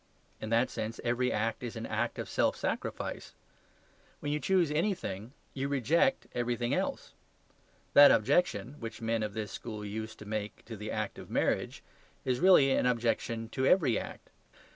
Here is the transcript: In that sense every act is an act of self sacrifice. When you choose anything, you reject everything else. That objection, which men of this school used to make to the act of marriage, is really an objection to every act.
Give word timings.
In 0.41 0.49
that 0.49 0.71
sense 0.71 0.99
every 1.03 1.31
act 1.31 1.61
is 1.61 1.75
an 1.75 1.85
act 1.85 2.17
of 2.17 2.27
self 2.27 2.55
sacrifice. 2.57 3.35
When 4.19 4.31
you 4.31 4.39
choose 4.39 4.71
anything, 4.71 5.31
you 5.53 5.67
reject 5.67 6.25
everything 6.33 6.73
else. 6.73 7.13
That 7.93 8.09
objection, 8.09 8.77
which 8.79 8.99
men 8.99 9.21
of 9.21 9.35
this 9.35 9.51
school 9.51 9.85
used 9.85 10.17
to 10.17 10.25
make 10.25 10.65
to 10.65 10.75
the 10.75 10.89
act 10.89 11.19
of 11.19 11.29
marriage, 11.29 11.83
is 12.25 12.39
really 12.39 12.71
an 12.71 12.87
objection 12.87 13.47
to 13.49 13.67
every 13.67 13.99
act. 13.99 14.31